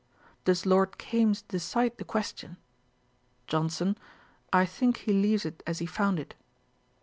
'Does 0.45 0.65
Lord 0.65 0.97
Kames 0.97 1.43
decide 1.43 1.99
the 1.99 2.03
question?' 2.03 2.57
JOHNSON. 3.45 3.99
'I 4.51 4.65
think 4.65 4.97
he 4.97 5.13
leaves 5.13 5.45
it 5.45 5.61
as 5.67 5.77
he 5.77 5.85
found 5.85 6.19
it.' 6.19 6.33